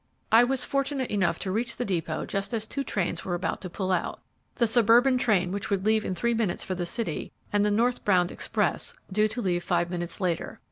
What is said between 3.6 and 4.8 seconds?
to pull out; the